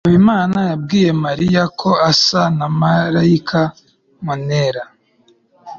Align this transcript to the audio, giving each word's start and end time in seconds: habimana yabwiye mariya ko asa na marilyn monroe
habimana 0.05 0.59
yabwiye 0.69 1.09
mariya 1.25 1.63
ko 1.79 1.89
asa 2.11 2.41
na 2.57 2.67
marilyn 2.79 3.67
monroe 4.25 4.85